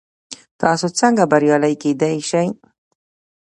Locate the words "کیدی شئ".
1.81-2.47